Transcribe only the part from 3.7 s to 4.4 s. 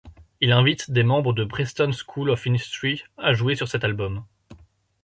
album.